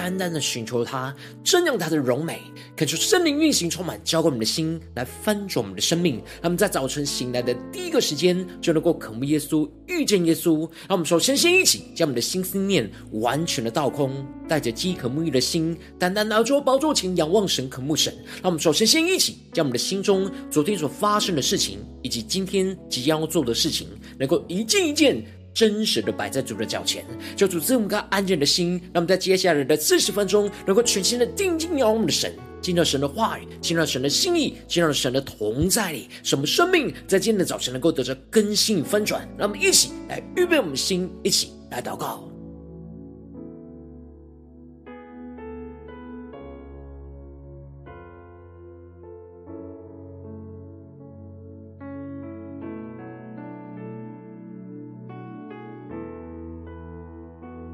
[0.00, 1.14] 单单的寻求他，
[1.44, 2.40] 正仰他的荣美，
[2.74, 6.14] 恳求圣灵运行充满，浇灌我们的心，来翻转我们的生命。
[6.40, 10.60] 让我们在早晨醒来的第一个时间，就能够渴慕耶稣，遇见耶稣。
[10.88, 18.10] 让我们首先先一起将我们的心思念完全的倒空，带着饥渴沐浴的心，单单拿出宝座前仰望神，渴慕神。
[18.36, 23.86] 让我们首先先一起将我们的心中昨天所发生的事情，以及今天即将要做的事情，
[24.18, 25.22] 能够一件一件。
[25.52, 27.04] 真实的摆在主的脚前，
[27.36, 39.28] 就主赐我们个安静的心，让我们在接下来的四十分钟，能够全心的定睛仰望我们的神，进到神的话语，进到神的心意，进到神的同在里，使我们生命在今天的早晨能够得着更新翻转。
[39.36, 42.29] 让我们一起来预备我们的心，一起来祷告。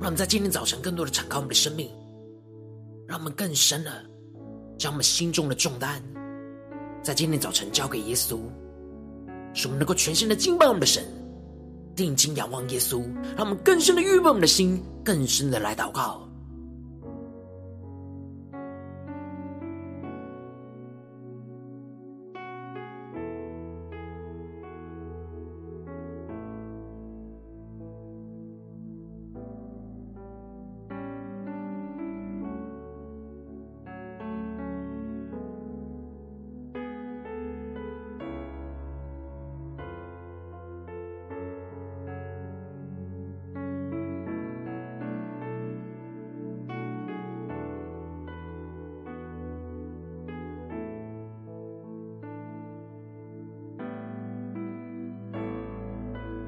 [0.06, 1.90] 让我们在今天早晨更多的敞开我们的生命，
[3.08, 3.90] 让我们更深的
[4.78, 6.00] 将我们心中的重担，
[7.02, 8.38] 在今天早晨交给耶稣，
[9.52, 11.04] 使我们能够全新的敬拜我们的神，
[11.96, 13.02] 定睛仰望耶稣，
[13.36, 16.25] 让我们更深的预备我们的心，更深的来祷告。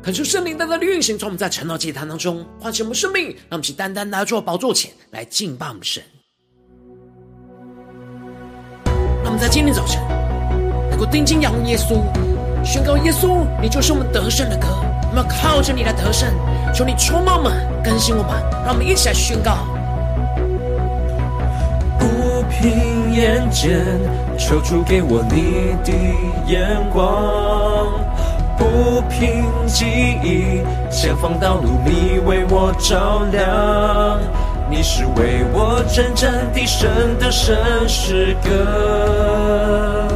[0.08, 6.02] 恳求圣灵单单的运行，从我们在晨祷祭坛当中唤醒我们生命，让我们去单单拿住宝座前来敬拜我们神。
[9.22, 10.00] 让我们在今天早晨
[10.88, 12.00] 能够定睛仰望耶稣，
[12.64, 14.68] 宣告耶稣，你就是我们得胜的歌，
[15.10, 16.26] 我们要靠着你来得胜。
[16.74, 18.32] 求你充满我们，更新我们，
[18.64, 19.58] 让我们一起来宣告。
[21.98, 23.84] 不凭眼见，
[24.38, 25.92] 求主给我你的
[26.50, 27.77] 眼光。
[28.58, 29.86] 不平记
[30.22, 34.18] 忆，前方道路你为我照亮，
[34.68, 37.56] 你是为我征战的神的圣
[37.88, 40.08] 诗歌，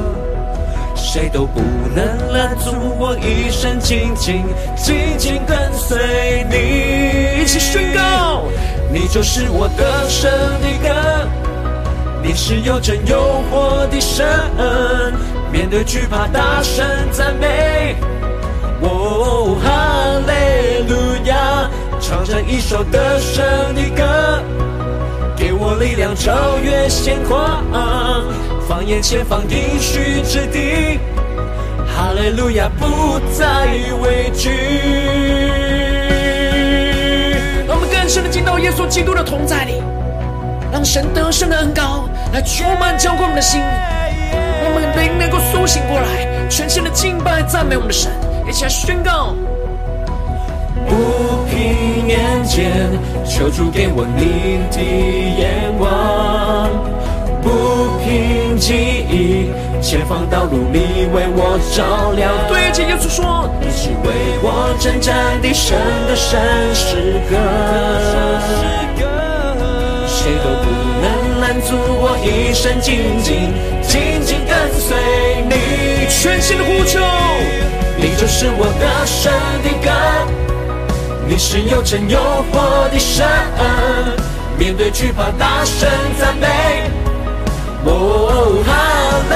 [0.94, 1.60] 谁都不
[1.94, 4.44] 能拦阻我一生紧紧
[4.76, 7.41] 紧紧跟随你。
[7.42, 8.42] 一起宣告，
[8.92, 11.28] 你就是我得胜的歌，
[12.22, 14.26] 你是有真有活的神，
[15.52, 17.94] 面对惧怕大声赞美。
[18.82, 20.94] 哦，哈利路
[21.26, 21.70] 亚！
[22.00, 23.44] 唱着一首得胜
[23.75, 24.43] 的歌，
[25.37, 27.62] 给我力量超越险况，
[28.69, 30.98] 放眼前方应许之地，
[31.87, 33.69] 哈利路亚不再
[34.03, 34.50] 畏惧。
[37.69, 39.81] 让我们更深的进到耶稣基督的同在里，
[40.72, 48.10] 让神得胜的恩膏来充满浇灌我们的心，让我们灵能够苏醒过来，全心的敬拜赞美我们的神。
[48.48, 49.34] 一起来宣告，
[50.86, 50.94] 不
[51.48, 52.70] 凭眼见，
[53.25, 54.80] 求主给我你的
[55.38, 55.88] 眼光；
[57.41, 57.48] 不
[58.04, 58.75] 凭记
[59.08, 59.50] 忆，
[59.81, 62.31] 前方道路你为我照亮。
[62.49, 64.12] 对着耶稣说，你是为
[64.43, 66.38] 我征战的神的圣
[66.75, 67.37] 诗歌，
[70.06, 70.69] 谁都不
[71.00, 74.94] 能拦阻我一生紧紧紧紧跟随
[75.49, 77.00] 你，全心的呼求。
[77.97, 79.91] 你就是我得胜的歌，
[81.29, 82.19] 你是又真又
[82.50, 83.27] 活的神，
[84.59, 86.91] 面对惧怕大声赞美。
[87.85, 88.71] 哦，哈
[89.31, 89.35] 利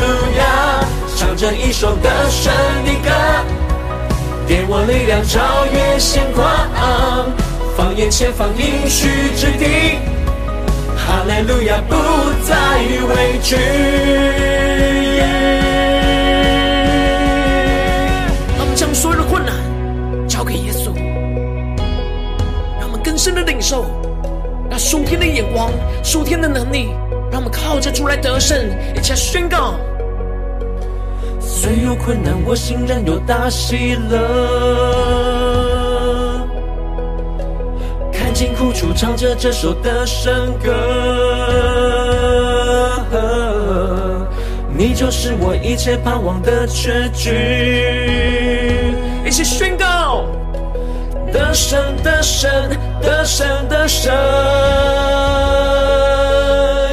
[0.00, 0.02] 路
[0.38, 0.84] 亚，
[1.16, 2.52] 唱着一首得胜
[2.84, 3.10] 的歌，
[4.46, 6.46] 给我力量超越险况，
[7.76, 9.98] 放眼前方应许之地，
[10.96, 11.94] 哈利路亚不
[12.46, 12.54] 再
[13.14, 14.97] 畏惧。
[23.38, 23.86] 的领受
[24.68, 25.70] 那属天的眼光、
[26.02, 26.90] 属天的能力，
[27.30, 28.58] 让我们靠着主来得胜，
[28.94, 29.74] 一起来宣告。
[31.40, 34.18] 虽有困难，我心仍有大喜乐。
[38.12, 40.72] 看见苦楚，唱着这首得胜歌。
[44.76, 47.30] 你就是我一切盼望的结局。
[49.24, 49.87] 一起宣告：
[51.32, 52.50] 得胜，得胜，
[53.00, 54.12] 得胜，得胜。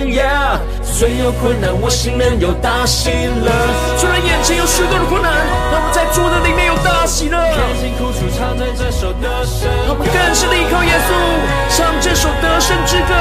[0.05, 3.51] Yeah，虽有困难，我心仍有大喜乐。
[3.97, 5.31] 虽然眼前有许多的困难，
[5.71, 7.37] 让我们在主的里面有大喜乐。
[7.37, 9.67] 看见苦楚，唱着这首得胜。
[9.87, 11.09] 让我们更是依靠耶稣，
[11.75, 13.13] 唱这首得胜之歌。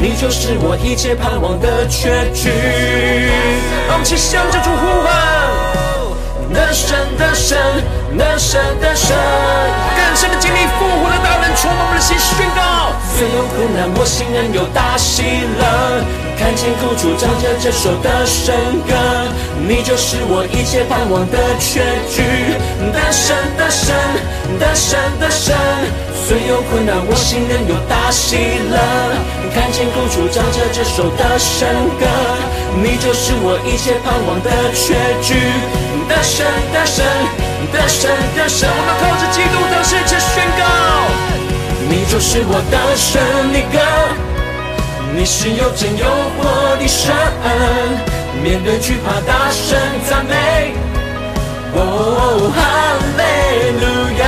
[0.00, 2.48] 你就是我一切盼望的结局，
[3.88, 5.10] 让我们齐向着主呼唤，
[6.52, 7.58] 得胜，得胜，
[8.16, 9.16] 得胜，得胜，
[9.96, 12.92] 更深的经历复活的大能，充满我们的心，宣告。
[13.14, 15.22] 虽有苦难，我心仍有大喜
[15.58, 16.02] 乐，
[16.38, 18.54] 看见苦主，唱着这首得胜
[18.88, 18.94] 歌。
[19.68, 22.22] 你就是我一切盼望的确据，
[22.92, 23.92] 得胜，得胜，
[24.58, 25.54] 得胜，得胜。
[26.24, 28.36] 虽有困难，我心仍有大喜
[28.70, 28.78] 乐。
[29.52, 31.68] 看见苦主，唱着这首得胜
[32.00, 32.06] 歌。
[32.80, 35.34] 你就是我一切盼望的确据。
[36.08, 37.04] 得胜，得胜，
[37.72, 38.68] 得胜，得胜。
[38.68, 40.62] 我们靠着基督得胜，且宣告。
[41.88, 43.20] 你就是我得胜
[43.52, 43.78] 的歌。
[45.14, 46.04] 你是有真有
[46.36, 47.14] 活的神。
[48.42, 49.78] 面对惧怕，大声
[50.08, 50.74] 赞美。
[51.74, 52.58] 哦，哈
[53.18, 53.22] 利
[53.78, 53.84] 路
[54.18, 54.22] 亚。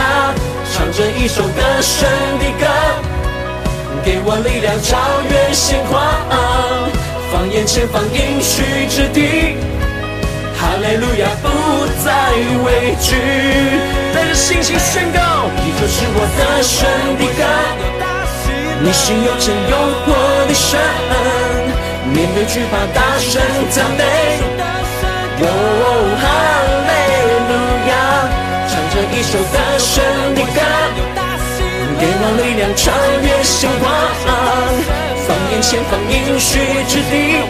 [0.73, 2.67] 唱着一首得胜的歌，
[4.05, 4.97] 给我力量超
[5.29, 6.01] 越险况，
[7.31, 9.57] 放眼前方应许之地，
[10.81, 11.47] 哈利路亚不
[12.03, 12.09] 再
[12.65, 13.15] 畏惧，
[14.15, 15.21] 带着信心宣告，
[15.61, 16.89] 你就是我的神
[17.21, 17.45] 的歌，
[18.81, 20.17] 你是又真又活
[20.49, 20.81] 的神，
[22.15, 24.03] 面对惧怕大声赞美，
[25.43, 25.45] 哦，
[26.17, 26.25] 哈
[26.89, 26.91] 利
[27.45, 27.53] 路
[27.91, 27.93] 亚。
[28.67, 30.03] 唱着一首得胜
[30.35, 30.59] 的歌，
[32.01, 32.91] 给我力量超
[33.21, 33.85] 越星光，
[35.29, 37.45] 放眼前方应许之地，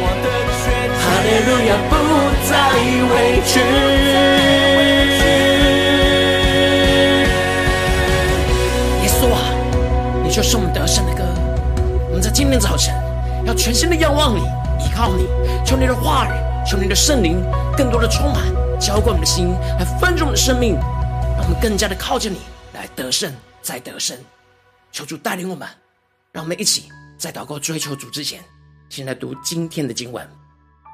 [0.98, 1.94] 哈利路亚不
[2.60, 3.58] 再畏惧。
[9.00, 9.40] 耶稣啊，
[10.22, 11.24] 你就是我们得胜的歌。
[12.08, 12.94] 我们在今天早晨
[13.46, 14.42] 要全新的仰望你，
[14.84, 15.26] 依靠你，
[15.64, 16.32] 求你的话语，
[16.68, 17.42] 求你的圣灵
[17.74, 18.44] 更多的充满，
[18.78, 20.74] 浇灌我们的心，来丰盛我们的生命。
[21.38, 22.40] 让我们更加的靠近你，
[22.74, 24.14] 来得胜，再得胜。
[24.92, 25.66] 求主带领我们，
[26.30, 28.40] 让我们一起在祷告追求主之前，
[28.90, 30.28] 先来读今天的经文。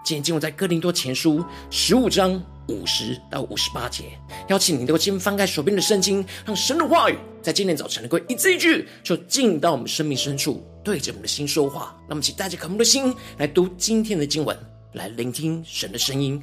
[0.07, 4.05] 今天经文在哥林多前书十五章五十到五十八节。
[4.49, 11.93] 邀请你都先翻开手边的圣经，让神的话语在今天早晨能够一字一句，就进到我们生命深处，对着我们的心说话。
[12.09, 14.57] 那么，请带着渴慕的心来读今天的经文，
[14.93, 16.41] 来聆听神的声音。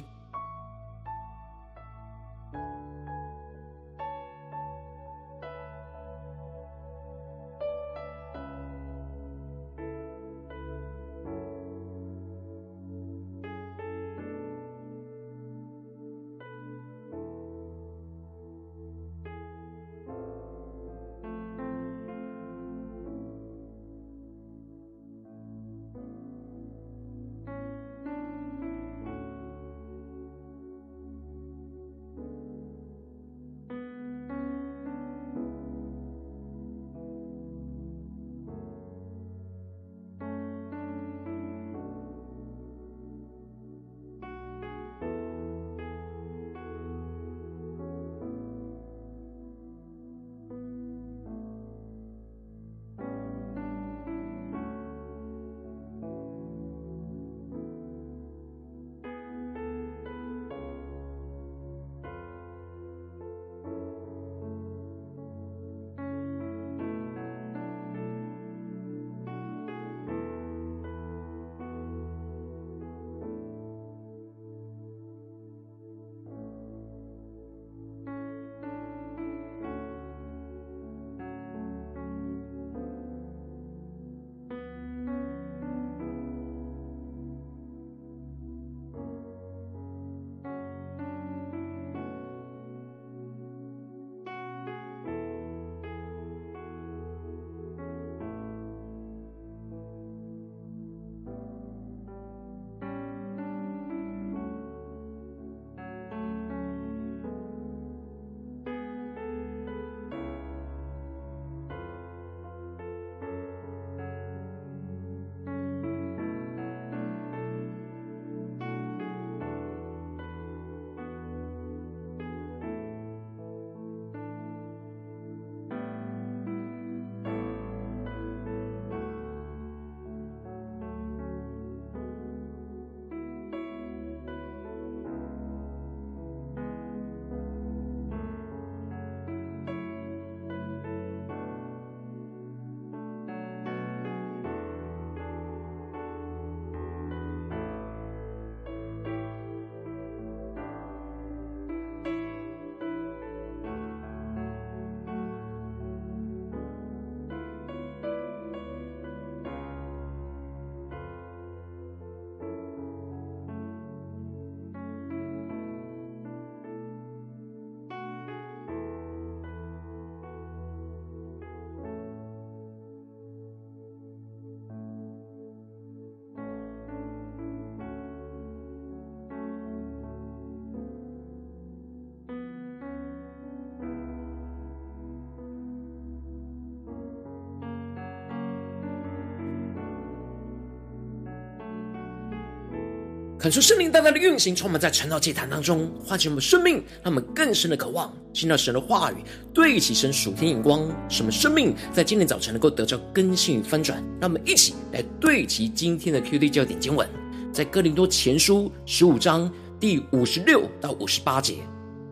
[193.44, 199.16] 恳求圣灵大大的运行，充满在晨祷祭坛当中，唤醒我们生命，让我们更深的渴望听到神的话语，
[199.52, 204.02] 对齐神属天眼光，使我们生命在今天早晨能够得到更新与翻转。
[204.18, 207.06] 让我们一起来对齐今天的 QD 焦点经文，
[207.52, 211.56] 在哥林多前书十五章第五十六到五十八节：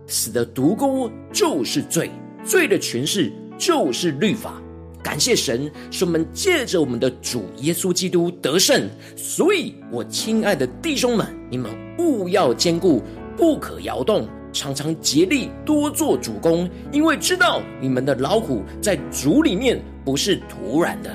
[0.06, 2.10] 死的毒钩就是罪，
[2.44, 4.61] 罪的权势就是律法。
[5.02, 8.88] 感谢神，使我们借着我们的主耶稣基督得胜。
[9.16, 13.02] 所以，我亲爱的弟兄们，你们务要坚固，
[13.36, 21.10] 不可摇动，常常竭力多做主工，因为知道你们的劳苦在主里面不是徒然的。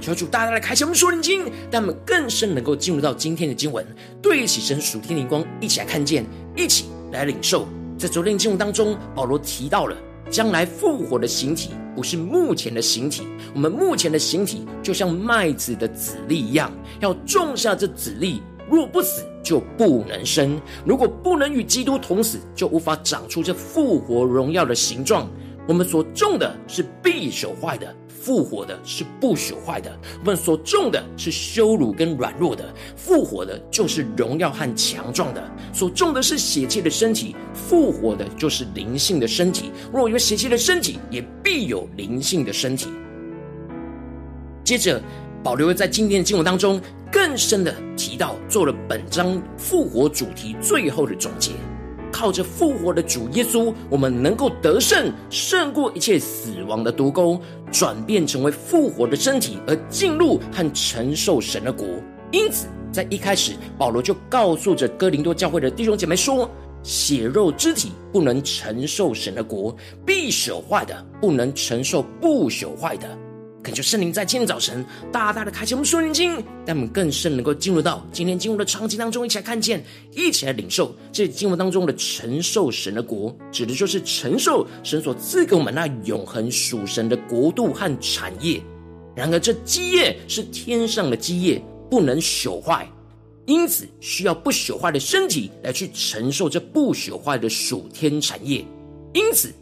[0.00, 3.86] 求主大大的开启我们属灵经，让我们更深能够进入到今天的经文，
[4.22, 6.24] 对起神属天灵光，一起来看见，
[6.56, 7.68] 一起来领受。
[7.98, 9.94] 在昨天经文当中，保罗提到了。
[10.30, 25.28] 将来复活的形体不是目前的形体，我们目前的形体就像麦子的籽粒一样，要种下这籽粒，若不死就不能生；如果不能与基督同死，就无法长出这复活荣耀的形状。
[25.66, 27.94] 我们所种的是必朽坏的。
[28.22, 35.42] 复活的是不朽坏的，我们所种的是羞辱跟软弱的；复活的就是荣耀和强壮的。
[35.72, 39.72] 所种的是血气的身体，复活的就是灵性的身体。
[39.90, 42.90] 若有血气的身体，也必有灵性的身体。
[44.62, 45.00] 接着，
[45.42, 46.78] 保留在今天的经文当中，
[47.10, 51.52] 更深的提到，做了本章复活主题最后的总结。
[52.12, 57.40] 靠着复活的主耶稣，我们能够得胜，胜过一切死亡的毒钩，
[57.70, 61.86] 转变成为复活的身体，而进入和承受神的国。
[62.30, 66.50] 因此，在一开始，保罗就告诉着哥林多教会的弟兄姐妹说：
[66.82, 69.74] 血肉之体不能承受神的国，
[70.06, 73.06] 必朽坏的不能承受不朽坏的。
[73.62, 76.32] 恳求圣灵在今天早晨大大的开启我们属灵经，
[76.64, 88.62] 让我们更深能够进入到今天经文的场景当中，一起来看见，一起来领受这经文当中的承受神的国，指的就是承受神所赐给我们那永恒属神的国度和产业。
[89.14, 92.90] 然而，这基业是天上的基业，不能朽坏，
[93.44, 98.64] 因此需要不朽坏的身体来去承受这不朽坏的属天产业。
[99.12, 99.52] 因此。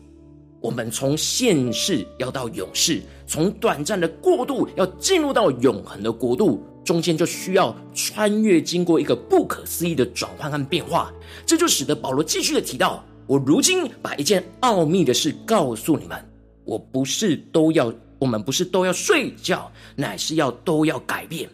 [0.61, 11.13] 我们从现世要到永世，从短暂的过渡要进入到永恒的国度，中间就需要穿越经过一个不可思议的转换和变化。
[11.47, 16.19] 这就使得保罗继续的提到：我如今把一件奥秘的事告诉你们，
[16.65, 21.49] 我不是都要，我们不是都要睡觉，乃是要都要改变。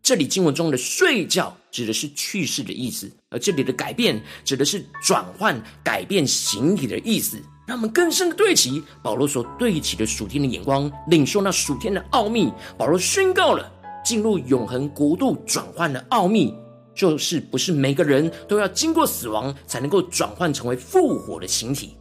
[0.00, 7.36] 这里经文中的睡觉指的是去世的意思，而这里的改变指的是转换、改变形体的意思。
[7.68, 12.50] 让我们更深的对齐保罗所对齐的属天的眼光，领受那属天的奥秘。
[12.78, 13.70] 保罗宣告了
[14.02, 16.54] 进入永恒国度转换的奥秘，
[16.94, 21.94] 就是不是每个人都要经过死亡才能够转换成为复活的形体，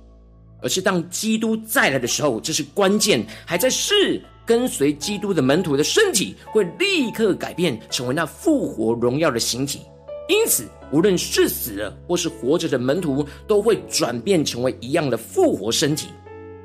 [0.61, 3.27] 而是当基督再来的时候，这是关键。
[3.45, 9.81] 还在世跟随基督的门徒的身体会立刻改变，成为那复活荣耀的形体。
[10.27, 16.07] 因此，无论是死了或是活着的门徒，都会转变成为一样的复活身体。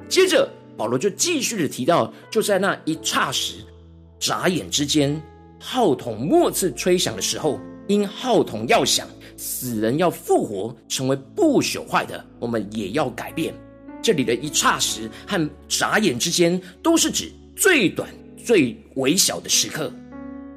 [0.08, 3.54] 接着，保罗就继续的提到，就在那一刹时，
[4.18, 5.20] 眨眼之间，
[5.60, 13.54] 号筒末次吹响的时候，因号筒要响，死人要复活，成为不朽坏的，我们也要改变。
[14.02, 19.92] 这里的一刹时和眨眼之间，都是指最短、最微小的时刻。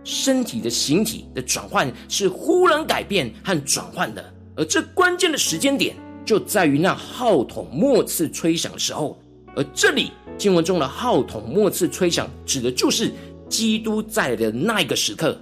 [0.06, 4.24] 身体的形体的转换是忽然改变和转换的，
[4.56, 9.20] 而这关键的时间点就在于那号筒末次吹响的时候。
[9.56, 13.12] 而这里经文中的号筒末次吹响，指的就是
[13.50, 15.42] 基督再来的那一个时刻。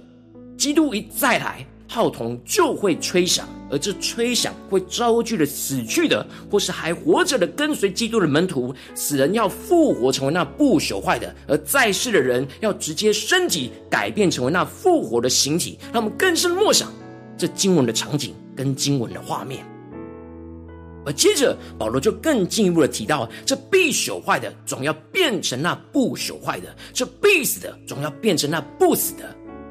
[0.56, 3.48] 基督一再来，号筒就会吹响。
[3.70, 8.74] 而这吹响会招聚了死去的，或是还活着的跟随基督的门徒。
[8.94, 15.78] 死人要复活成为那不朽坏的，而在世的人要直接升级改变成为那复活的形体。
[15.92, 16.92] 让我们更深默想
[17.38, 19.64] 这经文的场景跟经文的画面。
[21.06, 29.24] 而接着保罗就更进一步的提到，这必朽坏的总要变成那不朽坏的，这必死的总要变成那不死的。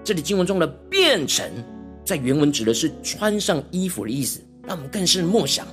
[0.03, 1.45] 这里经文中的变成。
[2.03, 5.65] 在原文指的是穿上衣服的意思，让我们更是默想。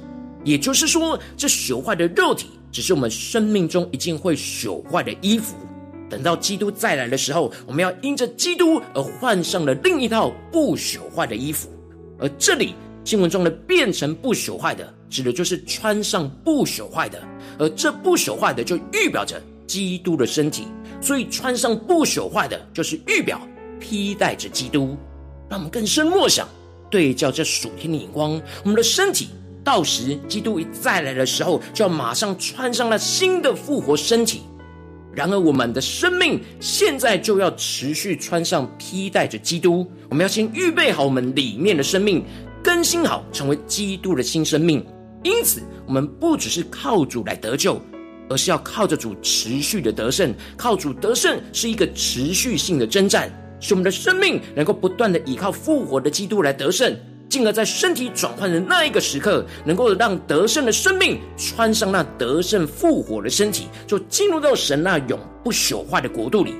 [0.44, 5.54] 也就是说，这朽坏的肉体只是我们生命中一件会朽坏的衣服。
[6.08, 11.68] 等到基督再来的时候，我们要因着基督而换上了另一套不朽坏的衣服。
[12.18, 17.22] 而这里经文中的变成不朽坏的，指的就是穿上不朽坏的。
[17.58, 20.66] 而这不朽坏的就预表着基督的身体，
[21.00, 23.40] 所以穿上不朽坏的就是预表
[23.78, 24.96] 披戴着基督。
[25.50, 26.49] 让我们更深默想，
[26.88, 29.30] 对照这属天的眼光，我们的身体
[29.64, 34.42] 到时基督一再来的时候，就要马上穿上了新的复活身体。
[35.12, 39.85] 然而，我们的生命现在就要持续穿上披戴着基督。
[40.09, 42.25] 我们要先预备好我们里面的生命，
[42.62, 44.87] 更新好，成为基督的新生命。
[45.25, 47.83] 因此，我们不只是靠主来得救，
[48.28, 50.33] 而是要靠着主持续的得胜。
[50.57, 53.28] 靠主得胜是一个持续性的征战，
[53.61, 56.97] 使我们的生命能够不断的依靠复活的基督来得胜。
[57.29, 66.56] 进而，在身体转换的那一个时刻，能够让得胜的生命穿上那得胜复活的身体，就进入到神那永不朽坏的国度里。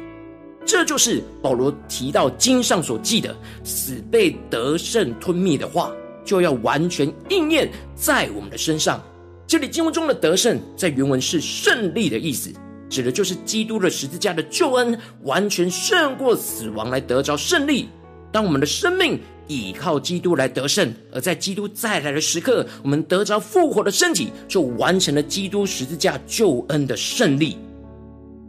[0.64, 5.90] 这就是保罗提到经上所记的“死被得胜吞灭”的话，
[6.24, 9.03] 就要完全应验在我们的身上。
[9.48, 12.53] 这里经文中的“得胜”在原文是“胜利”的意思，
[12.90, 17.88] 指的就是基督的十字架的救恩完全胜过死亡，来得着胜利。
[18.33, 27.57] 当我们的生命倚靠基督来得胜，而在基督再来的时刻，我们得着复活的身体，就完成了基督十字架救恩的胜利。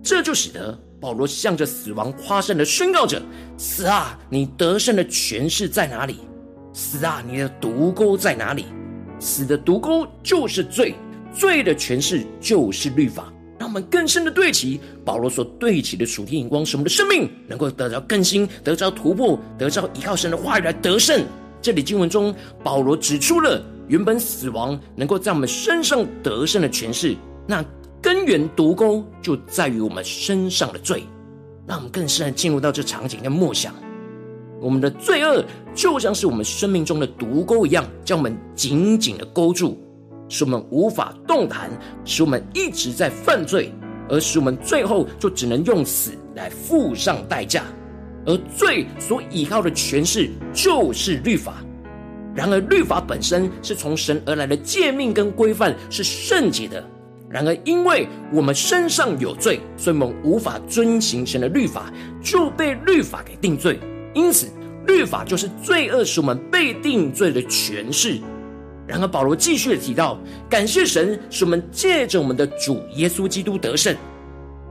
[0.04, 3.21] 这就使得保罗向着死亡夸胜的宣告着
[3.58, 6.17] ：“死啊，你得胜的权势在哪里？
[6.73, 8.65] 死啊，你的毒钩在哪里？
[9.19, 10.95] 死的毒钩就是罪，
[11.32, 13.32] 罪的权势就是律法。”
[13.71, 21.23] 我们更深的对齐保罗所对齐的属天眼光，使我们的生命能够得着更新，得着突破，得着依靠神的话语来得胜。
[21.62, 27.15] 这里经文中，保罗指出了原本死亡能够在我们身上得胜的权势，
[27.47, 27.63] 那
[28.01, 31.05] 根源毒钩就在于我们身上的罪。
[31.65, 33.73] 让我们更深的进入到这场景跟默想，
[34.60, 39.81] 我们的罪恶就像是我们生命中的毒钩一样，将我们紧紧的勾住。
[40.32, 41.70] 使我们无法动弹，
[42.06, 43.70] 使我们一直在犯罪，
[44.08, 47.65] 而使我们最后就只能用死来付上代价。
[48.26, 51.56] 而罪所依靠的权势就是律法。
[52.34, 56.82] 然而，律法本身是从神而来的诫命跟规范，是圣洁的。
[57.30, 61.91] 然而，因为我们身上有罪，所以我们无法遵行神的律法，
[62.24, 63.78] 就被律法给定罪。
[64.13, 64.48] 因此，
[64.88, 68.17] 律法就是罪恶使我们被定罪的权势。
[68.91, 73.95] 然而，保罗继续的提到，感谢神，使我们借着我们的主耶稣基督得胜。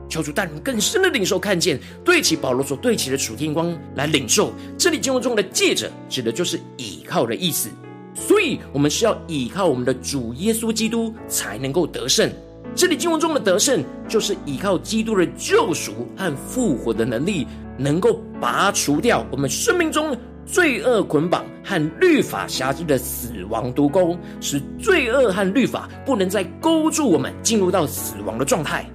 [0.07, 4.53] 求主带领更深的领受，看见对齐保罗所对齐的属天光来领受。
[4.77, 7.67] 这里经文中的“借着”指的就是倚靠的意思，
[8.13, 12.31] 所以我们是要倚靠我们的主耶稣基督才能够得胜。
[12.75, 20.15] 这里经文中的得胜，就是倚靠基督的救赎和复活的能力，能够拔除掉我们生命中。
[20.51, 28.85] 罪恶捆绑和律法辖制的死亡毒钩，使罪恶和律法不能再勾住我们，进入到死亡的状态，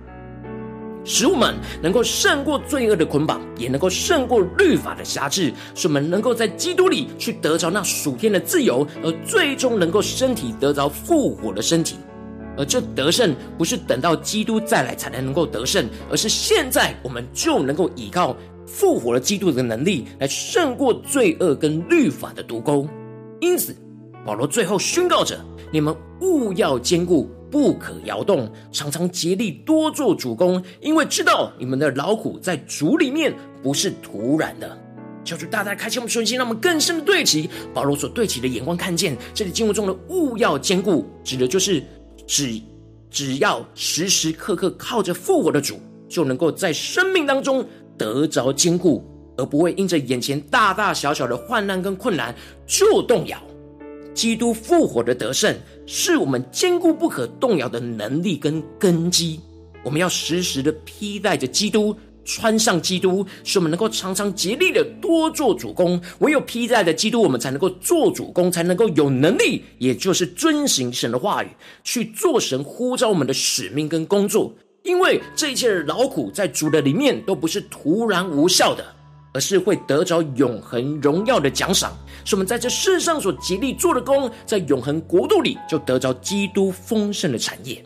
[1.03, 11.97] 使我们能够胜过罪恶的捆绑，也能够胜过律法的辖制，使我们能够在基督里去得着那属天的自由，而最终能够身体得着复活的身体。
[12.59, 18.37] 而这得胜不是等到基督再来才能够得胜，而是现在我们就能够依靠。
[18.67, 22.87] 复活了基督的能力，来胜过罪恶跟律法的毒钩。
[23.41, 23.75] 因此，
[24.25, 25.39] 保罗最后宣告着：
[25.73, 34.77] 你们务要坚固，不可摇动，常常竭力多做主工，因为知道你们的劳苦在主里面不是徒然的。
[35.25, 41.83] 求主大大开启我们顺心，让我们更深的对齐保罗所对齐的眼光，看见这里经文中的务要坚固，指的就是
[42.27, 42.61] 只
[43.11, 47.67] 只要时时刻刻靠着复活的主，就能够在生命当中。
[47.97, 49.05] 得着坚固，
[49.37, 52.35] 而不会因着眼前大大小小的患难跟困难
[52.67, 53.39] 就动摇。
[54.15, 55.55] 基督复活的得胜，
[55.87, 59.39] 是我们坚固不可动摇的能力跟根基。
[59.85, 66.01] 我们要时时的披戴着基督，穿上基督，使我们能够常常竭力的多做主工。
[66.21, 71.49] 唯有披戴着基督，我们才能够做主工，才能够有能力，也就是遵行神的话语，
[71.85, 74.55] 去做神呼召我们的使命跟工作。
[74.87, 78.87] 因为这一切的劳苦在主的里面都不是徒然无效的，
[79.35, 81.93] 而是会得着永恒荣耀的奖赏。
[82.25, 87.85] 是我们在这世上所竭力做的工，在永恒国度里就得着基督丰盛的产业。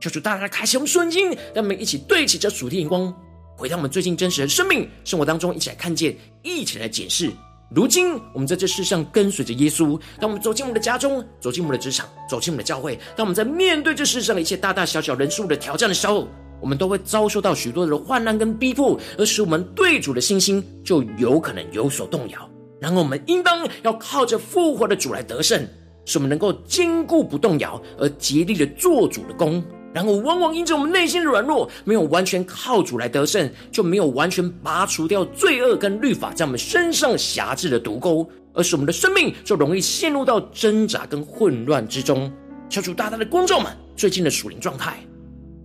[0.00, 3.12] 求主大大开启我们顺经，让我们一起对齐这属天眼光，
[3.58, 7.30] 回到我们最近真实的生命生活当中，一起来看见，一起来检视。
[7.72, 16.26] 如今，我们在这世上跟随着耶稣，当我们走进我们的家中，走进我们的职场，走进我们的教会，当我们在面对这世上的一切大大小小人数的挑战的时候，
[16.60, 22.50] 我们都会遭受到许多的患难跟逼迫，而使我们对主的信心就有可能有所动摇。
[22.80, 25.64] 然后，我们应当要靠着复活的主来得胜，
[26.04, 42.32] 使我们能够坚固不动摇，而竭力的做主的工，然后往往因着我们内心的软弱，没有完全靠主来得胜，就没有完全拔除掉罪恶跟律法在我们身上辖制的毒钩，而使我们的生命就容易陷入到挣扎跟混乱之中。
[42.68, 44.96] 求主大大的光照们最近的属灵状态。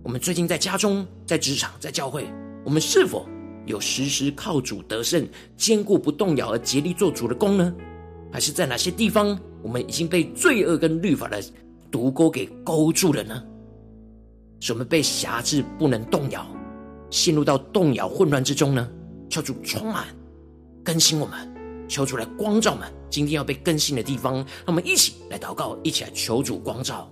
[0.02, 2.26] 我们最近在家中、在职场、在教会，
[2.64, 3.28] 我们是否
[3.64, 5.24] 有时时靠主得胜、
[5.56, 7.72] 坚固不动摇而竭力做主的工呢？
[8.32, 11.40] 还是在哪些地方，我们已经被罪恶跟律法的
[11.92, 13.40] 毒钩给勾住了呢？
[14.58, 16.46] 使我们被辖制，不能动摇，
[17.10, 18.88] 陷入到动摇混乱之中呢？
[19.28, 20.06] 求主充满
[20.84, 22.90] 更新我们，求主来光照我们。
[23.10, 27.10] 今天要被更新的地方，让我们一起来祷告，一起来求主光照。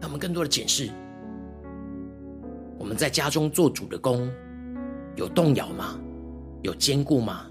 [0.00, 0.90] 让我们更多的检视。
[2.84, 4.30] 我们在家中做主的工，
[5.16, 5.98] 有动摇吗？
[6.60, 7.46] 有坚固吗？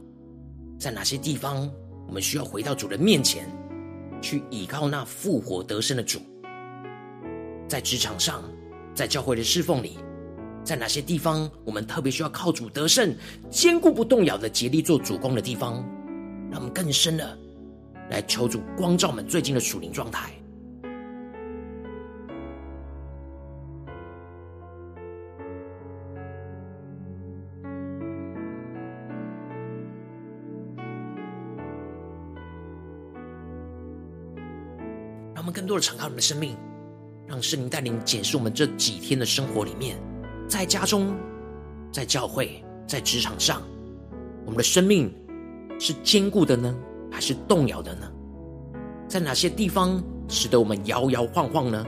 [0.78, 1.68] 在哪些地方，
[2.08, 3.50] 我们需要回到主的面前，
[4.22, 6.20] 去倚靠那复活得胜的主？
[7.68, 8.44] 在职场上，
[8.94, 9.98] 在教会的侍奉里，
[10.64, 13.16] 在哪些地方，我们特别需要靠主得胜、
[13.50, 15.84] 坚固不动摇的竭力做主工的地方？
[16.52, 17.36] 让我们更深的
[18.12, 20.32] 来求主光照我们最近的属灵状态。
[35.64, 36.58] 更多的敞开我们的生命，
[37.26, 39.98] 让圣灵带领检视我们这几天的生活里面，
[40.46, 41.16] 在家中、
[41.90, 43.62] 在教会、在职场上，
[44.44, 45.10] 我们的生命
[45.80, 46.76] 是坚固的呢，
[47.10, 48.12] 还是动摇的呢？
[49.08, 51.86] 在哪些地方使得我们摇摇晃晃呢？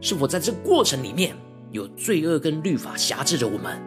[0.00, 1.36] 是否在这过程里面
[1.72, 3.78] 有罪恶跟律法辖制着我们，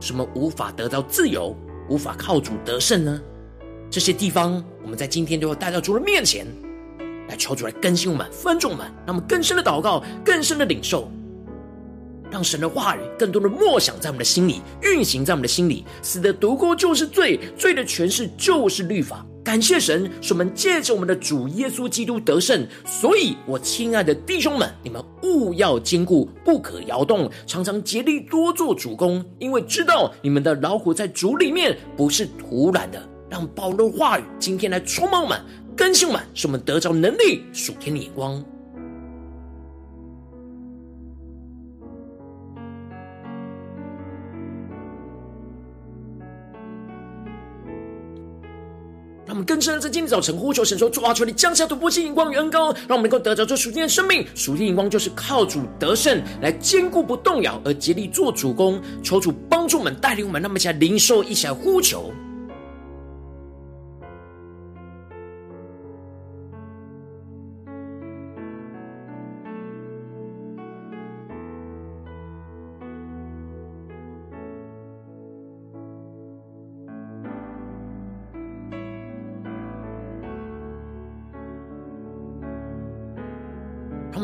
[0.00, 1.54] 什么无法得到自由，
[1.90, 3.20] 无法靠主得胜呢？
[3.90, 6.46] 这些地方，我们在今天都要带到主的面前。
[7.30, 11.08] 来求主来更新我们，分众们，让我们更深的祷告，更深的领受，
[12.28, 15.84] 让神的话语更多的默想在我们的心里，运行在我们的心里。
[16.02, 19.24] 死的毒钩就是罪，罪的诠释就是律法。
[19.44, 22.66] 感谢神，使我们借着我们的主耶稣基督得胜。
[22.84, 33.00] 所以，我亲爱的弟兄们，你们务要坚固，不可摇动，常常竭力多做主工，因为知道你们的劳苦在主里面不是徒然的。
[33.30, 35.40] 让保罗话语今天来充满我们。
[35.80, 38.34] 更新我们，使我们得着能力，属天的眼光。
[49.24, 54.26] 让我们更深的在今天早晨呼求神说：主啊，求你降下突破性眼光与恩膏，让我们能够得着这属天的生命。
[54.34, 58.78] 属天眼光就是靠主得胜，来坚固不动摇，而竭力做主工。
[59.02, 62.12] 求主帮助我们，带领我们，让我们一起来领受，一起来呼求。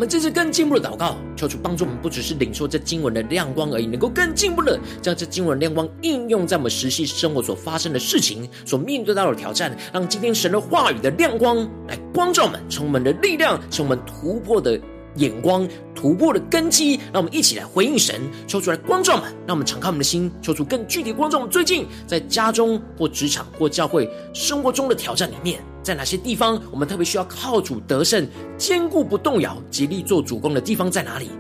[0.07, 14.81] 这次更进步的祷告，求主帮助我们，不只是领受这经文的亮光而已，能够更进步的将这经文的亮光应用在我们实际生活所发生的事情、所面对到的挑战，让今天神的话语的亮光来光照我们，充满的力量，充满突破的
[15.17, 16.97] 眼光，突破的根基。
[17.13, 25.61] 让我们一起来回应神，求出来光照们，让我们敞开我们的心，求出更具体光照我们最近在家中或职场或教会生活中的挑战里面。
[25.83, 28.27] 在哪些地方，我们特别需要靠主得胜、
[28.59, 31.31] 坚固不动摇、竭力做主工的地方在哪里？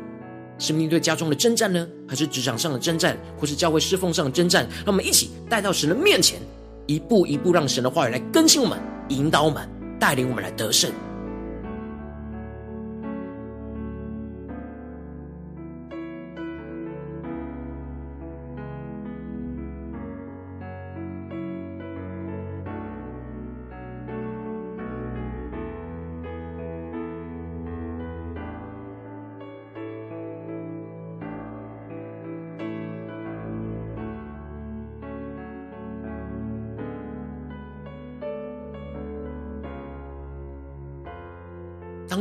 [0.58, 4.66] 是面对家中的征战呢，还是职场上的征战，或是教会侍奉上的征战？
[4.84, 6.40] 让我们一起带到神的面前，
[6.86, 10.90] 一步一步让神的话语来更新我们、引导我们、带领我们来得胜。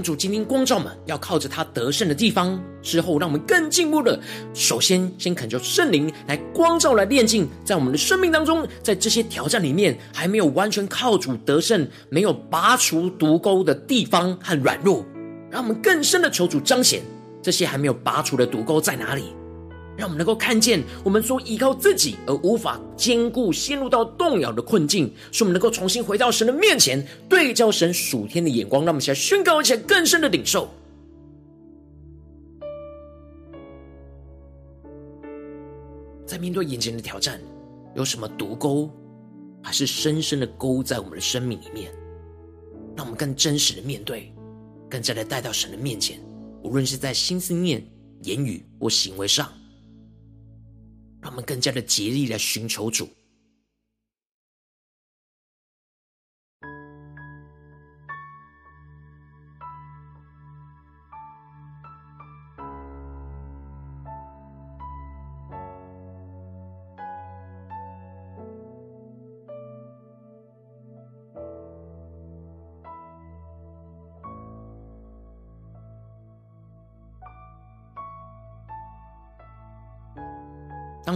[0.06, 4.20] 主今天光照们，要靠着他得胜的地方之后，让我们更进步的，
[4.54, 15.04] 首先先恳求圣灵来光照、来炼净，在我们的生命当中，在这些挑战里面还没有完全靠主得胜、没有拔除毒钩的地方和软弱，
[15.50, 17.02] 让我们更深的求主彰显，
[17.42, 19.34] 这些还没有拔除的毒钩在哪里。
[19.98, 28.84] 让我们能够看见，我们所依靠自己而无法坚固、陷入到动摇的困境，使我们能够重新回到神的面前，对焦神属天的眼光。
[28.84, 30.70] 让我们一起来宣告，一起来更深的领受。
[36.26, 37.40] 在面对眼前的挑战，
[37.96, 38.90] 有什么毒钩，
[39.62, 41.90] 还是深深的勾在我们的生命里面？
[42.98, 44.34] 让我们更真实的面对，
[44.90, 46.20] 更加的带到神的面前，
[46.64, 47.82] 无论是在心思念、
[48.24, 49.48] 言语或行为上。
[51.26, 53.10] 他们更加的竭力来寻求主。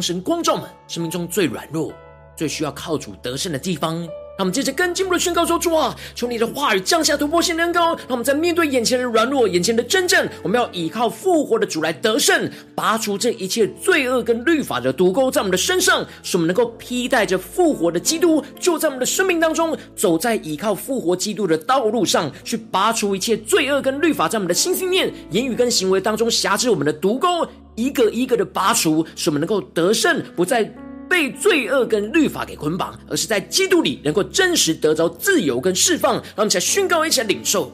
[0.01, 1.93] 神光照们生命中最软弱、
[2.35, 4.07] 最需要靠主得胜的地方，
[4.39, 27.45] 让我们接着更进一步的宣告说：主啊，求你的话语降下突破性的恩膏，让我们在面对眼前的软弱、眼前的争战，我们要依靠复活的主来得胜，拔除这一切罪恶跟律法的毒钩在我们的身上，使我们能够披戴着复活的基督，就在我们的生命当中，走在依靠复活基督的道路上，去拔除一切罪恶跟律法在我们的心、心念、言语跟行为当中辖制我们的毒钩。
[27.75, 30.69] 一个一个的拔除，使我们能够得胜，不再
[31.09, 36.13] 被罪恶跟律法给捆绑，而是在基督里能够真实得着自由跟释放。
[36.13, 37.71] 让我们一起来宣告，一起来领受。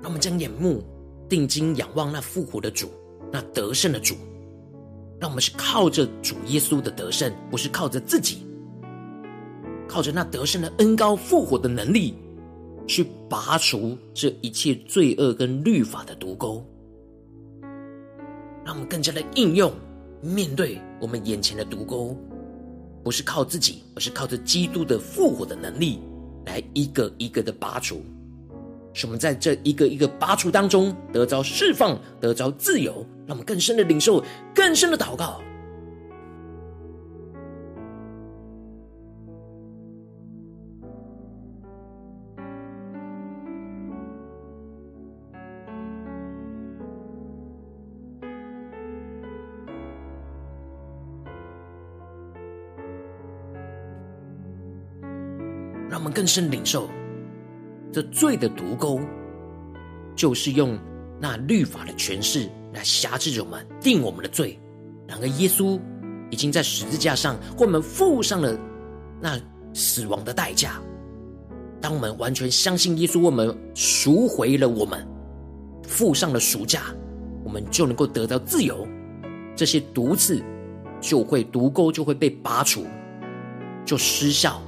[0.00, 0.82] 让我们将眼目
[1.28, 2.90] 定睛仰望那复活的主，
[3.32, 4.14] 那得胜的主。
[5.20, 8.46] 让我们是靠着主耶稣的得胜，不是靠着自己，
[9.88, 12.14] 靠着那得胜的恩高复活的能力，
[12.86, 16.64] 去拔除这一切罪恶跟律法的毒钩。
[18.64, 19.72] 让我们更加的应用，
[20.22, 22.16] 面对我们眼前的毒钩，
[23.02, 25.98] 不是靠自己，而是靠着基督的复活的能力，
[26.46, 28.02] 来一个一个的拔除。
[28.98, 35.40] 使我们在这一个一个拔除当中得着释放，得着自由，让我们更深的领受，更深的祷告。
[55.88, 56.88] 让我们更深领受。
[57.92, 59.00] 这罪的毒钩，
[60.14, 60.78] 就是用
[61.20, 64.58] 那律法的权势来辖制着我们，定我们的罪。
[65.06, 65.80] 然而，耶稣
[66.30, 68.58] 已经在十字架上为我们付上了
[69.20, 69.40] 那
[69.72, 70.80] 死亡的代价。
[71.80, 75.06] 当我们完全相信耶稣为我们赎回了我们，
[75.84, 76.82] 付上了赎价，
[77.44, 78.86] 我们就能够得到自由。
[79.56, 80.42] 这些毒刺
[81.00, 82.84] 就会毒钩就会被拔除，
[83.84, 84.60] 就失效，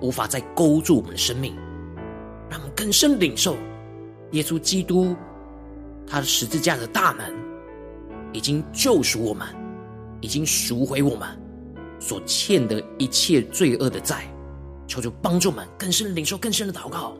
[0.00, 1.54] 无法再勾住我们的生命。
[2.50, 3.56] 让我们更深领受
[4.32, 5.14] 耶稣基督
[6.06, 7.34] 他的十字架的大门，
[8.32, 9.46] 已经救赎我们，
[10.20, 11.28] 已经赎回我们
[11.98, 14.24] 所欠的一切罪恶的债。
[14.86, 17.14] 求求帮助我们更深领受更深的祷告。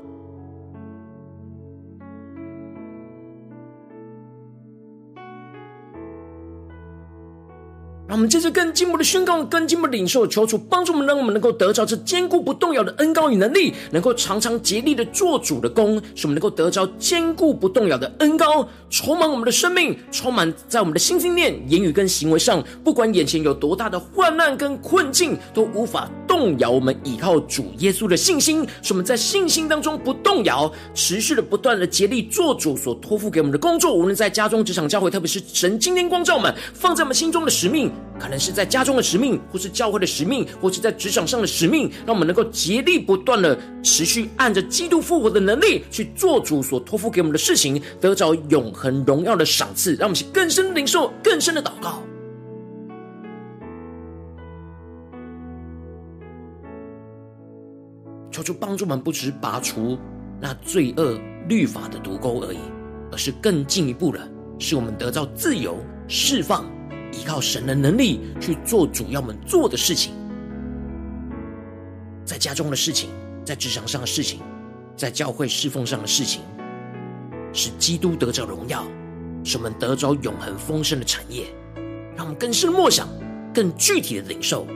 [8.09, 22.65] 让我们接着更进一步的宣告，更进一步领受，求主帮助我们，让我们能够得着这坚固不动摇的恩膏与能力，能够常常竭力的做主的工，使我们能够得着坚固不动摇的恩膏，充满我们的生命，充满在我们的心、心念、言语跟行为上。
[22.83, 28.67] 不管眼前有多大的患难跟困境，都无法动摇我们依靠主耶稣的信心。
[28.81, 37.93] 使我们在信心当中不动摇，持续的不断的竭力做主所托付给我们的工作，无论在家中、职场、教会，特别是神今天光照我们放在我们心中的使命。
[38.19, 49.95] 可能是在家中的使命，或是教会的使命，或是在职场上的使命，让我们能够竭力不断的持续按着基督复活的能力去做主所托付给我们的事情，得着永恒荣耀的赏赐。
[49.95, 52.03] 让我们去更深领受、更深的祷告，
[58.31, 59.99] 求主帮助我们，不只是拔除
[60.41, 62.59] 那罪恶律法的毒钩而已，
[63.11, 64.21] 而是更进一步的，
[64.59, 66.65] 使我们得到自由释放。
[67.13, 70.13] 依靠神的能力去做主要们做的事情，
[72.25, 73.11] 在家中的事情，
[73.45, 74.41] 在职场上的事情，
[74.97, 76.43] 在教会侍奉上的事情，
[77.53, 78.85] 使基督得着荣耀，
[79.45, 81.47] 使我们得着永恒丰盛的产业。
[82.17, 83.09] 让我们更深默想，
[83.55, 84.67] 更具体的领受。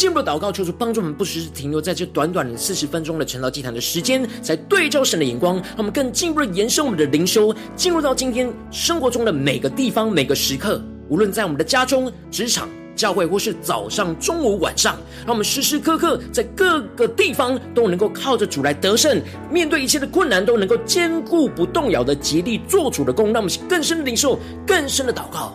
[0.00, 5.56] 进一步的祷告，求主帮助我们，不只是停留在这短短的四十分钟的晨祷祭坛的时间，才对照神的眼光。
[5.56, 19.20] 让我们更进一步的延伸我们的灵修，进入到今天生活中的每个地方、每个时刻，无论在我们的家中、职场、教会，或是早上、中午、晚上，让我们时时刻刻在各个地方都能够靠着主来得胜，
[19.52, 23.34] 面对一切的困难都能够坚固不动摇的竭力做主的工。
[23.34, 25.52] 让我们更深的领受，更深的祷告。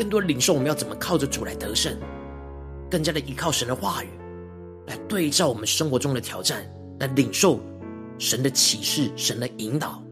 [0.00, 1.94] 更多领受，我们要怎么靠着主来得胜？
[2.90, 4.08] 更加的依靠神的话语，
[4.86, 6.64] 来对照我们生活中的挑战，
[6.98, 7.60] 来领受
[8.18, 10.02] 神的启示、神的引导，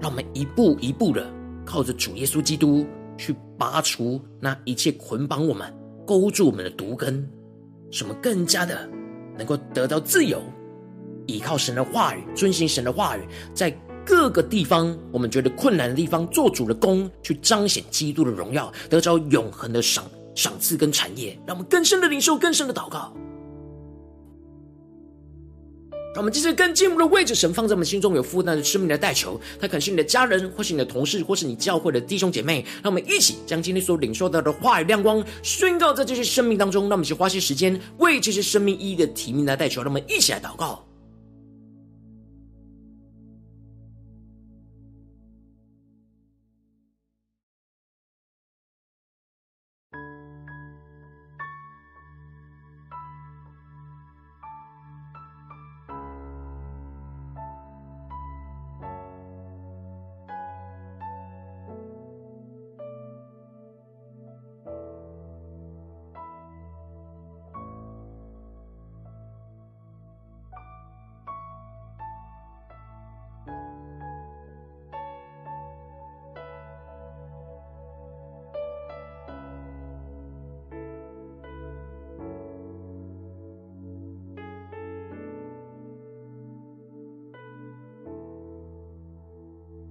[0.00, 1.30] 让我们一步一步的
[1.66, 2.86] 靠着主耶稣基督
[3.18, 5.70] 去拔除那一切捆绑我们、
[6.06, 7.30] 勾住我们的毒根，
[7.90, 8.88] 使我们更加的
[9.36, 10.42] 能够得到自由，
[11.26, 13.20] 依靠神的话语，遵行神的话语，
[13.52, 13.70] 在。
[14.04, 23.12] 各个地方，我们觉得困难的地方，做主的工，去彰显基督的荣耀，得着永恒的赏赏赐跟产业，让我们更深的领受，更深的祷告。
[26.14, 32.62] 让我们继续更进一步的位置，神放在我们心中有负担的生命来代求，他可能是你的家人，或是你的同事，或是你教会的弟兄姐妹。
[32.82, 36.82] 让我们一起将今天所领受到的话语亮光宣告在这些生命当中。
[36.82, 39.80] 让我们一起花些时间为这些生命一一的提名来代求。
[39.80, 40.84] 让我们一起来祷告。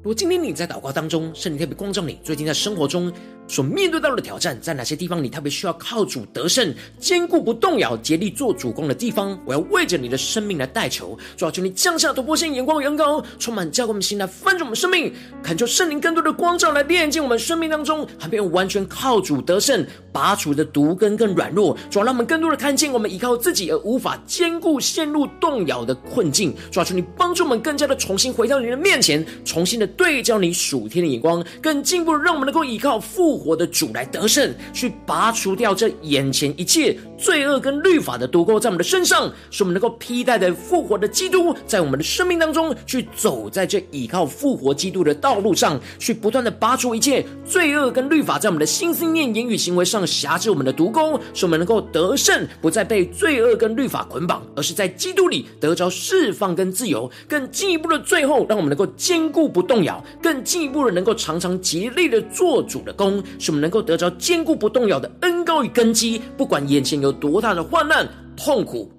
[0.03, 3.13] 如果今天你在祷告当中，圣灵特别光照你，最近在生活中
[3.47, 11.15] 所面对到的挑战，在哪些地方你特别需要靠主得胜、坚固不动摇、竭力做主工的地方，我要为着你的生命来代求。
[11.37, 21.77] 主要求你降下突破性眼光，远高，充满教灌我们心来翻转我们生命，恳求圣灵更多的光照来炼净我们生命当中还没有完全靠主得胜、拔除的毒根更软弱。
[21.89, 26.53] 主要让我们更多的看见，我们依靠自己而无法坚固、陷入动摇的困境。
[26.71, 29.87] 主要求你帮助我们更加的重新回到你的面前，重新的。
[29.97, 57.09] 对焦你属天的眼光，更进一步让我们能够依靠复活的主来得胜，去拔除掉这眼前一切罪恶跟律法的毒钩在我们的身上，使我们能够披戴的复活的基督，在我们的生命当中去走在这依靠复活基督的道路上，去不断的拔除一切罪恶跟律法在我们的心、思念、言语、行为上辖制我们的毒钩，使我们能够得胜，不再被罪恶跟律法捆绑，而是在基督里得着释放跟自由。
[57.27, 60.03] 更进一步的最后，让我们能够坚固不动摇。
[60.21, 66.21] 更进一步的，能够常常竭力的做主的功，使我们能够得着坚固不动摇的恩膏与根基。
[66.37, 68.91] 不管眼前有多大的患难、痛苦。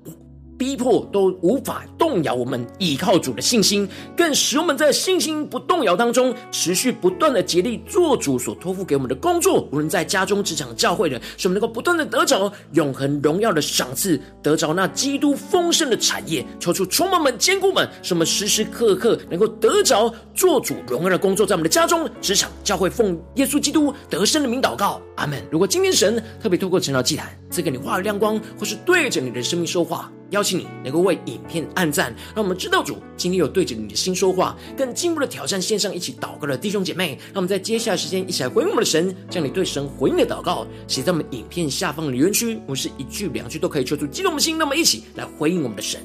[0.63, 9.69] 逼迫都无法动摇我们倚靠主的信心，更使我们在信心不动摇当中，持续不断的竭力做主所托付给我们的工作。
[9.73, 16.47] 无论在家中、职场、教会的，使我们能够不断的得着永恒荣耀的赏赐，得着那基督丰盛的产业。
[16.61, 25.43] 求出充满们、坚固们，使我们时时刻刻能够得着做主荣耀的工作，在我们的家中、职场、教会，奉耶稣基督得胜的名祷告，阿门。
[25.51, 37.19] 如果今天神特别透过晨祷祭坛赐给你话语亮光，或是对着你的生命说话，邀请你能够为影片按赞，让我们知道主今天有对着你的心说话，更进一步的挑战线上一起祷告的弟兄姐妹。
[37.27, 44.59] 让我们在接下来时间一起来回应我们的神，将你对神回应的祷告写在我们影片下方的留言区，我们是一句两句都可以求出激动的心。
[44.59, 46.01] 那么一起来回应我们的神。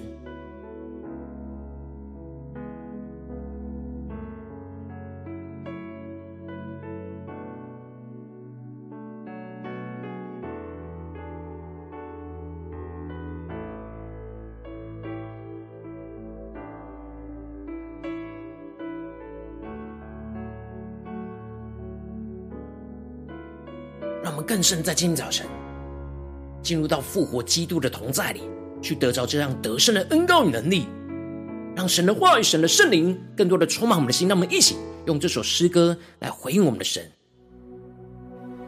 [24.48, 25.45] 更深在今天早晨
[26.64, 28.41] 进入到复活基督的同在里，
[28.82, 30.88] 去得着这样得胜的恩膏与能力，
[31.76, 34.26] 让神的话语、神的圣灵更多的充满我们的心。
[34.26, 37.04] 让我们一起用这首诗歌来回应我们的神，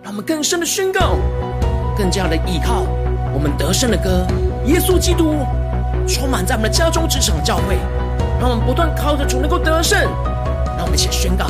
[0.03, 1.15] 让我们更深的宣告，
[1.97, 2.81] 更加的依靠
[3.33, 4.27] 我们得胜的歌，
[4.65, 5.33] 耶稣基督
[6.05, 7.77] 充满在我们的家中、职场、教会，
[8.37, 9.97] 让我们不断靠着主能够得胜。
[10.77, 11.47] 让我们一起宣告。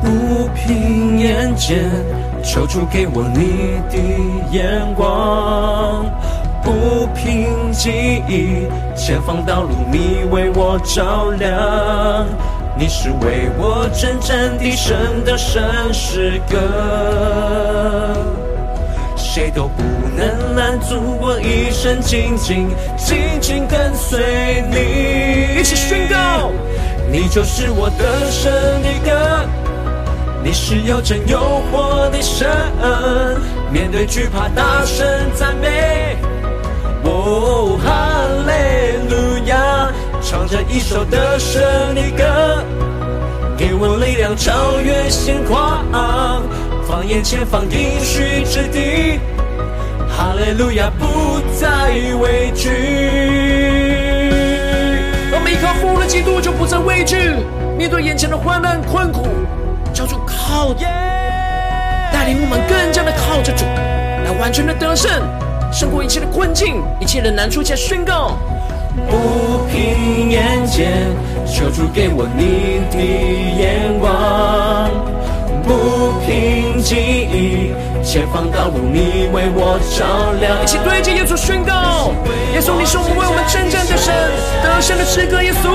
[0.00, 1.84] 不凭眼见，
[2.42, 3.98] 求主给我你的
[4.50, 6.04] 眼光；
[6.62, 12.26] 不凭记忆，前方道路你为我照亮。
[12.78, 16.56] 你是为我征战的神的圣诗歌，
[19.16, 19.82] 谁都不
[20.16, 25.60] 能拦阻我一生紧紧紧紧跟随你。
[25.60, 26.50] 一起宣告，
[27.12, 28.50] 你就是我的胜
[28.82, 29.46] 的歌。
[30.42, 31.38] 你是又真又
[31.70, 32.48] 活的神，
[33.70, 36.16] 面对惧怕大声赞美，
[37.04, 38.52] 哦，哈利
[39.14, 41.62] 路亚，唱着一首得胜
[41.94, 42.64] 的歌，
[43.56, 45.84] 给我力量超越现况，
[46.88, 49.20] 放眼前方应许之地，
[50.08, 51.68] 哈利路亚不再
[52.18, 52.70] 畏惧。
[55.32, 57.16] 我们依靠复活的基督，就不再畏惧，
[57.76, 59.28] 面对眼前的患难困苦。
[62.12, 63.64] 带领我们更加的靠着主，
[64.24, 65.10] 来完全的得胜，
[65.72, 67.62] 胜过一切的困境，一切的难处。
[67.62, 68.38] 且宣告，
[69.08, 71.08] 不凭眼见，
[71.46, 72.98] 求主给我你的
[73.58, 74.90] 眼光；
[75.64, 77.72] 不凭记忆，
[78.04, 80.62] 前方道路你为我照亮。
[80.62, 82.12] 一起对着耶稣宣告，
[82.52, 84.12] 耶稣，你是我们为我们征战的神，
[84.62, 85.70] 得胜的诗歌，耶稣。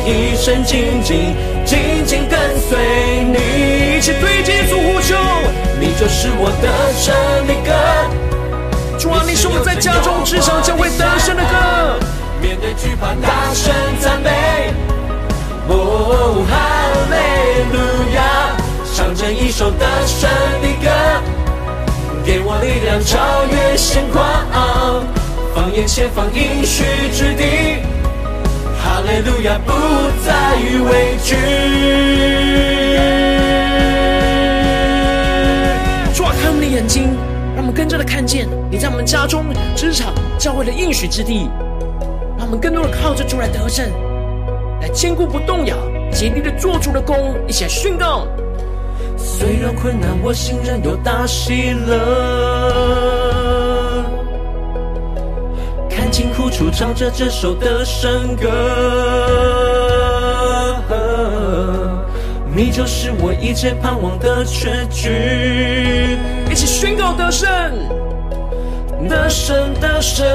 [0.00, 1.34] 一生紧紧
[1.64, 2.38] 紧紧跟
[2.68, 2.78] 随
[3.24, 5.16] 你，一起对着耶稣呼求，
[5.80, 7.14] 你就是我的胜
[7.46, 7.70] 的歌。
[8.98, 11.98] 主啊，你是我在家中、职场将会得胜的歌。
[12.40, 14.72] 面对惧怕，大声赞美。
[15.68, 16.52] 哦，哈
[17.10, 17.16] 利
[17.72, 17.78] 路
[18.14, 18.56] 亚，
[18.94, 20.28] 唱着一首得胜
[20.60, 20.90] 的歌，
[22.24, 24.22] 给我力量超越现况，
[25.54, 27.82] 放眼前方应许之地。
[29.02, 29.72] 哈利路亚，不
[30.24, 30.54] 再
[30.88, 31.34] 畏惧。
[36.14, 37.08] 主啊，开我们的眼睛，
[37.56, 39.44] 让我们更加的看见你在我们家中、
[39.74, 41.50] 职场、教会的应许之地。
[42.38, 43.90] 让我们更多的靠着主来得胜，
[44.80, 45.76] 来坚固不动摇，
[46.12, 48.28] 竭力的做主的工，一起来宣告。
[49.16, 53.21] 虽然困难，我心仍有大喜乐。
[56.52, 58.50] 清苦楚唱着这首得胜歌，
[62.54, 66.18] 你就是我一切盼望的结局。
[66.50, 67.48] 一起宣告得胜，
[69.08, 70.26] 得胜，得胜，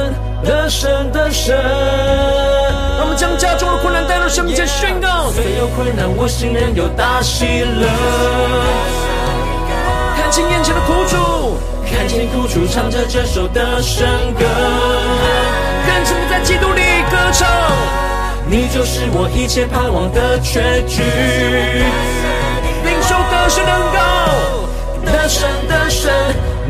[0.44, 1.56] 得胜，得胜。
[1.56, 5.30] 让我们将家中的困难带到神面前宣告。
[5.30, 7.88] 虽有困难，我心仍有大喜乐。
[10.16, 11.58] 看清眼前的苦楚。
[11.90, 14.44] 看见苦楚，唱着这首得胜歌，
[16.30, 17.48] 在基督里歌唱。
[18.50, 21.04] 你就是我一切盼望的确据，
[22.84, 24.00] 领受得胜的恩膏，
[25.04, 26.08] 得胜得胜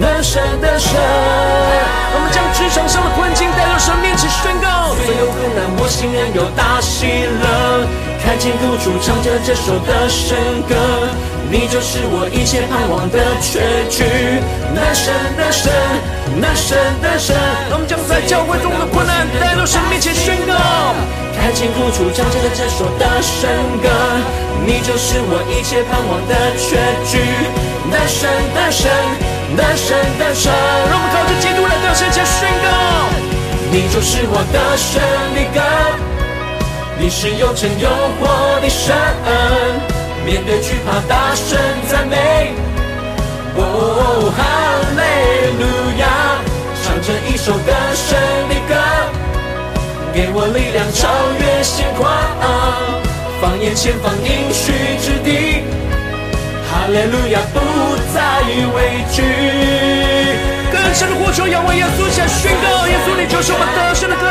[0.02, 0.94] 得胜得胜。
[0.98, 4.96] 我们将职场上的困境带到神面前宣告。
[4.98, 7.86] 所有困难，我心仍有大喜乐。
[8.26, 10.36] 看见苦楚，唱着这首的神
[10.68, 10.74] 歌。
[11.50, 14.04] 你就是我一切盼望的确据，
[14.74, 15.52] 得胜得
[16.28, 17.36] 胜得胜得胜。
[17.72, 20.54] 我们将在教会中的困难带到神面前宣告，
[21.40, 23.50] 看见苦楚，唱着这首得胜
[23.82, 23.88] 歌。
[24.66, 26.76] 你就是我一切盼望的确
[27.08, 27.24] 据，
[27.90, 28.92] 得胜得胜
[29.56, 30.52] 得胜得胜。
[30.52, 32.68] 让我们靠着基督来到神前宣告，
[33.72, 35.00] 你就是我的胜
[35.34, 35.62] 的歌，
[37.00, 37.88] 你是有真有
[38.20, 38.94] 活的神。
[40.26, 41.58] 面对惧怕，大声
[41.88, 42.52] 赞美。
[43.56, 44.30] 哦，
[47.08, 48.76] 唱着一首得胜的歌，
[50.12, 51.08] 给我力量超
[51.40, 52.12] 越现况，
[53.40, 55.64] 放眼前方应许之地。
[56.68, 58.44] 哈利路亚，不再
[58.76, 59.24] 畏惧。
[60.68, 64.28] 更深的呼求，仰望耶稣，向宣告：耶稣，你就是我们得胜的歌。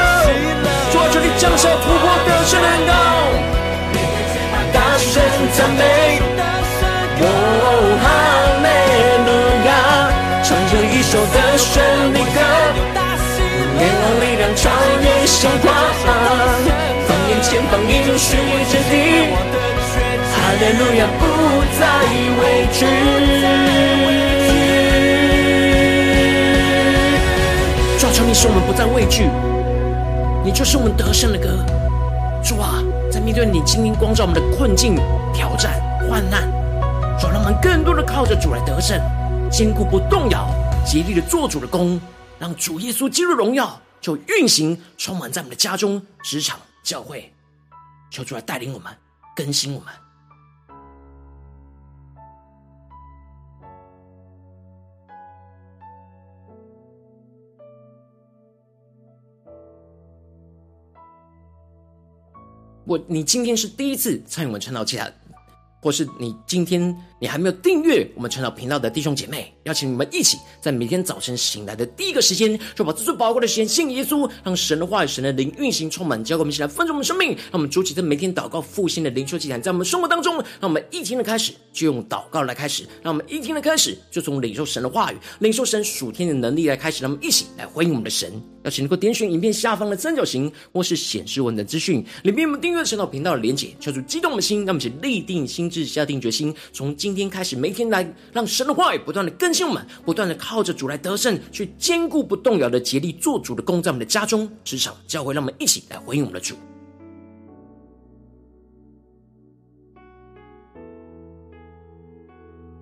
[0.93, 2.93] 主啊，求你降下突破得胜的恩膏。
[4.77, 5.17] 大声
[5.57, 6.21] 赞美，
[7.25, 7.25] 哦，
[8.05, 8.05] 哈
[8.61, 8.69] 利
[9.25, 9.33] 路
[9.65, 10.13] 亚，
[10.45, 12.37] 唱着一首得胜的歌，
[14.57, 14.65] 我力量超
[15.03, 15.69] 越现况，
[17.07, 18.37] 放眼前方应许
[18.71, 18.93] 之地，
[20.33, 21.23] 哈利路亚，不
[21.79, 21.81] 再
[22.41, 22.43] 畏
[22.73, 22.77] 惧。
[27.99, 29.29] 主啊，求你使我们不再畏惧，
[30.43, 31.49] 你就是我们得胜的歌。
[32.43, 34.97] 主啊，在面对你今天光照我们的困境、
[35.35, 35.73] 挑战、
[36.09, 36.43] 患难，
[37.21, 38.99] 主，让我们更多的靠着主来得胜，
[39.51, 40.49] 坚固不动摇，
[40.85, 42.01] 竭力的做主的工，
[42.39, 47.33] 让主耶稣进入荣耀就运行充满在我们的家中、职场、教会。
[48.09, 48.97] 求主来带领我们，
[49.35, 49.93] 更新我们。
[62.85, 65.13] 我，你今天是第一次参与我们晨祷祭坛，
[65.81, 77.29] 或是你今天你还没有订阅我们陈老频道的弟兄姐妹，邀请你们一起在每天早晨醒来的第一个时间，就把这最宝贵的时间献给耶稣，让神的话与、神的灵运行充满，交给我们一起来分盛我们生命。
[77.29, 88.33] 让我们筑起这每天祷告复兴的灵修祭坛，在我们生活当中，让我们一天的开始就用祷告来开始，让我们一天的开始就从领受神的话语、领受神属天的能力来开始，让我们一起来回应我们的神。
[88.63, 106.57] 邀请能够点选影片下方的三角形，或是显示文的资讯，里面我们订阅神道频道的连结，敲出激动的心，让我们一起立定心志，下定决心，从今天开始，每天来让神的话语不断的更新我们，不断的靠着主来得胜，去坚固不动摇的竭力做主的工，在我们的家中、职场、教会，让我们一起来回应我们的主。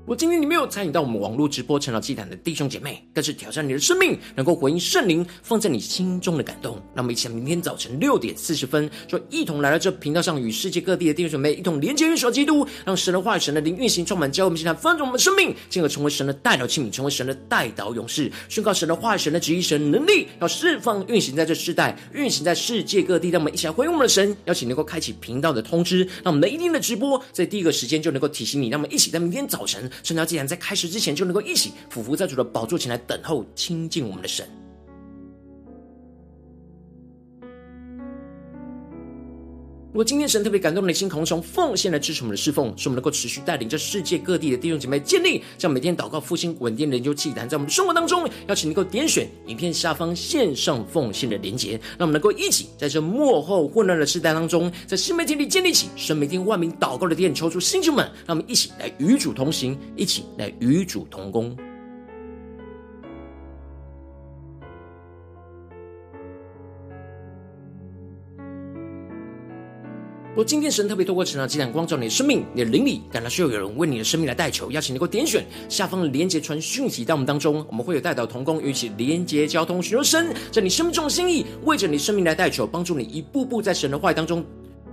[0.07, 6.79] 我今天你没有参与到我们网络直播晨祷祭坛的弟兄姐妹，更是挑战你的生命，能够回应圣灵放在你心中的感动。
[6.93, 23.31] 那么，一起明天早晨六点四十分，就一同来到这频道上，与世界各地的弟兄姐妹一同连接、运手基督，让神的话语、神的灵运行充满，教我们现在翻转我们的生命，进而成为神的代祷器皿，成为神的代祷勇士，宣告神的话语、神的旨意、神的能力，要释放运行在这世代，运行在世界各地。
[23.31, 28.69] 让我们一起来回应我们的神，邀请能够开启频道的通知，让我们的一天的直播在第一个时间就能够提醒你。
[28.69, 29.91] 让我们一起在明天早晨。
[30.03, 34.64] 圣召既然在开始之前就能够一起俯伏在主的宝座前来等候亲近我们的神。
[39.95, 61.57] 如果今天神特别感动你的心，同从奉献来支持我们的侍奉，使我们能够持续带领着世界各地的弟兄姐妹建立这样每天祷告复兴稳定的研究祭坛，在我们的生活当中，邀请能够点选影片下方线上奉献的连结，让我们能够一起在这幕后混乱的时代当中，在新媒体里建立起神每天万名祷告的殿，求出星球们，让我们一起来与主同行，一起来与主同工。
[70.35, 84.45] 若今天神特别透过成长祭坛光照你的生命，你的灵里感到需要有人为你的生命来代求，邀请你能够点选下方的连结传讯息到我们当中，我们会有代祷同工，与其连结交通，寻求神在你生命中的心意，为着你生命来代求，帮助你一步步在神的话语当中。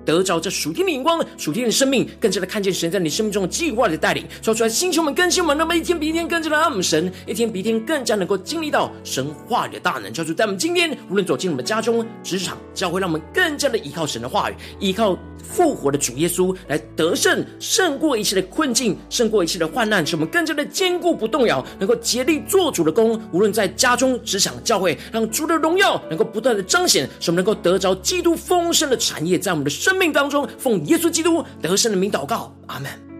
[0.03, 29.71] 得着这属天的眼光，属天的生命，更加的看见神在你生命中的计划的带领，说出来，星球们更新我们，那么一天比一天更加的爱们神，一天比一天更加能够经历到神话语的大能，叫做在我们今天无论走进我们家中、职场、教会，让我们更加的依靠神的话语，依靠复活的主耶稣来得胜，胜过一切的困境，胜过一切的患难，使我们更加的坚固不动摇，能够竭力做主的功，无论在家中、职场、教会，让主的荣耀能够不断的彰显，使我们能够得着基督丰盛的产业，在我们的。
[29.71, 33.11] 生命当中，奉耶稣基督得胜的名祷告，阿门。